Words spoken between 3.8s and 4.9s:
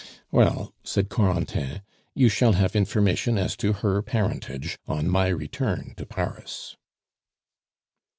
parentage